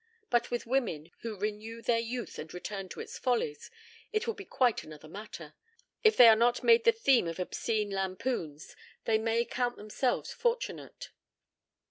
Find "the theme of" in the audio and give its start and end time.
6.85-7.37